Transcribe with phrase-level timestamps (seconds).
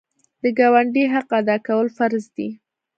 [0.41, 2.49] د ګاونډي حق ادا کول فرض دي.